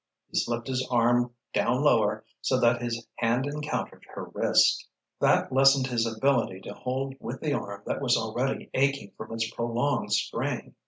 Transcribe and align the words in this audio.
He 0.31 0.39
slipped 0.39 0.65
his 0.67 0.83
arm 0.89 1.35
down 1.53 1.83
lower 1.83 2.25
so 2.41 2.59
that 2.59 2.81
his 2.81 3.05
hand 3.19 3.45
encountered 3.45 4.03
her 4.15 4.31
wrist. 4.33 4.87
That 5.19 5.53
lessened 5.53 5.85
his 5.85 6.07
ability 6.07 6.61
to 6.61 6.73
hold 6.73 7.13
with 7.19 7.39
the 7.39 7.53
arm 7.53 7.83
that 7.85 8.01
was 8.01 8.17
already 8.17 8.71
aching 8.73 9.11
from 9.15 9.31
its 9.31 9.51
prolonged 9.53 10.11
strain. 10.11 10.73